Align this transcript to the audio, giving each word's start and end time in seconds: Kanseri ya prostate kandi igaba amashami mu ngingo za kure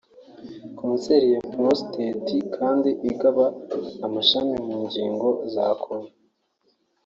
Kanseri 0.77 1.27
ya 1.33 1.41
prostate 1.51 2.37
kandi 2.55 2.89
igaba 3.09 3.45
amashami 4.05 4.55
mu 4.67 4.75
ngingo 4.85 5.27
za 5.53 5.67
kure 5.81 6.07